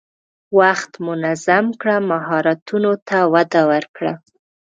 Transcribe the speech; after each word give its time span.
وخت 0.59 0.91
منظم 1.07 1.65
کړه، 1.81 1.95
مهارتونو 2.09 2.91
ته 3.07 3.17
وده 3.33 3.61
ورکړه. 3.71 4.13